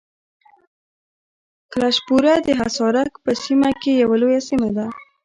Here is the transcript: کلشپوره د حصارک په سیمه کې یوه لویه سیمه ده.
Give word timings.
کلشپوره 1.71 2.31
د 2.47 2.49
حصارک 2.59 3.11
په 3.23 3.31
سیمه 3.43 3.69
کې 3.81 3.91
یوه 4.03 4.15
لویه 4.21 4.41
سیمه 4.49 4.69
ده. 4.77 4.87